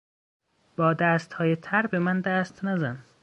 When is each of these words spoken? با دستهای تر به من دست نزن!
با 0.77 0.93
دستهای 0.93 1.55
تر 1.55 1.87
به 1.87 1.99
من 1.99 2.21
دست 2.21 2.65
نزن! 2.65 3.03